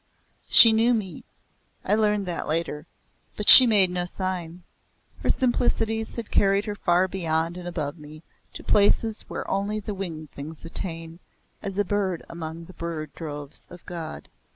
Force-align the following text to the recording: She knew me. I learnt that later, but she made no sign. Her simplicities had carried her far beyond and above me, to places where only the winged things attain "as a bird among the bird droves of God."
She 0.49 0.73
knew 0.73 0.95
me. 0.95 1.23
I 1.85 1.93
learnt 1.93 2.25
that 2.25 2.47
later, 2.47 2.87
but 3.37 3.47
she 3.47 3.67
made 3.67 3.91
no 3.91 4.05
sign. 4.05 4.63
Her 5.21 5.29
simplicities 5.29 6.15
had 6.15 6.31
carried 6.31 6.65
her 6.65 6.73
far 6.73 7.07
beyond 7.07 7.55
and 7.55 7.67
above 7.67 7.99
me, 7.99 8.23
to 8.53 8.63
places 8.63 9.25
where 9.29 9.47
only 9.47 9.79
the 9.79 9.93
winged 9.93 10.31
things 10.31 10.65
attain 10.65 11.19
"as 11.61 11.77
a 11.77 11.85
bird 11.85 12.25
among 12.29 12.65
the 12.65 12.73
bird 12.73 13.13
droves 13.13 13.67
of 13.69 13.85
God." 13.85 14.27